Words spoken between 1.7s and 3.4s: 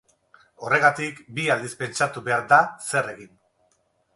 pentsatu behar da zer egin.